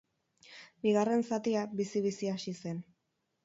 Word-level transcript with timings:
Bigarren 0.87 1.21
zatia 1.29 1.67
bizi-bizi 1.83 2.33
hasi 2.35 2.59
zen. 2.65 2.85